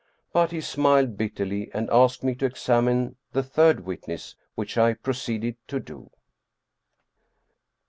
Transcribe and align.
But 0.33 0.49
he 0.49 0.61
smiled 0.61 1.15
bitterly 1.15 1.69
and 1.75 1.87
asked 1.91 2.23
me 2.23 2.33
to 2.33 2.47
examine 2.47 3.17
the 3.33 3.43
third 3.43 3.81
witness, 3.81 4.35
which 4.55 4.75
I 4.75 4.95
proceeded 4.95 5.57
to 5.67 5.79
do. 5.79 6.09